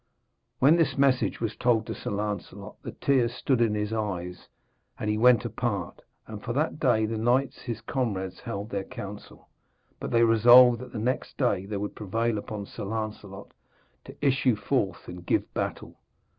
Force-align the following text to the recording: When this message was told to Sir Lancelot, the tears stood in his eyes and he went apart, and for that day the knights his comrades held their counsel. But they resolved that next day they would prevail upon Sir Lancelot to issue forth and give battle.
When 0.57 0.77
this 0.77 0.97
message 0.97 1.39
was 1.39 1.55
told 1.55 1.85
to 1.85 1.93
Sir 1.93 2.09
Lancelot, 2.09 2.81
the 2.81 2.93
tears 2.93 3.35
stood 3.35 3.61
in 3.61 3.75
his 3.75 3.93
eyes 3.93 4.47
and 4.97 5.07
he 5.11 5.15
went 5.19 5.45
apart, 5.45 6.01
and 6.25 6.41
for 6.41 6.53
that 6.53 6.79
day 6.79 7.05
the 7.05 7.19
knights 7.19 7.61
his 7.61 7.81
comrades 7.81 8.39
held 8.39 8.71
their 8.71 8.83
counsel. 8.83 9.47
But 9.99 10.09
they 10.09 10.23
resolved 10.23 10.79
that 10.79 10.95
next 10.95 11.37
day 11.37 11.67
they 11.67 11.77
would 11.77 11.93
prevail 11.93 12.39
upon 12.39 12.65
Sir 12.65 12.85
Lancelot 12.85 13.53
to 14.05 14.15
issue 14.25 14.55
forth 14.55 15.07
and 15.07 15.23
give 15.23 15.53
battle. 15.53 15.99